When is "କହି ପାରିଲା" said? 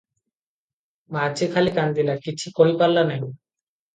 2.61-3.07